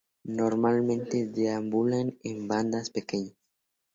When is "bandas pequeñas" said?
2.47-3.35